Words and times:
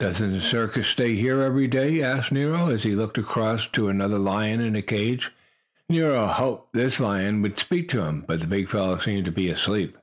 "Doesn't 0.00 0.32
the 0.32 0.40
circus 0.40 0.88
stay 0.88 1.14
here 1.14 1.40
every 1.40 1.68
day?" 1.68 2.02
asked 2.02 2.32
Nero, 2.32 2.70
as 2.70 2.82
he 2.82 2.96
looked 2.96 3.18
across 3.18 3.68
to 3.68 3.86
another 3.88 4.18
lion 4.18 4.60
in 4.60 4.74
a 4.74 4.82
cage. 4.82 5.30
Nero 5.88 6.26
hoped 6.26 6.72
this 6.72 6.98
lion 6.98 7.40
would 7.42 7.60
speak 7.60 7.88
to 7.90 8.02
him, 8.02 8.24
but 8.26 8.40
the 8.40 8.48
big 8.48 8.66
fellow 8.66 8.98
seemed 8.98 9.26
to 9.26 9.30
be 9.30 9.48
asleep. 9.48 9.96